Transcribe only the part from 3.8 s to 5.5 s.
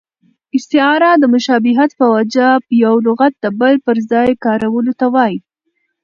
پر ځای کارولو ته وايي.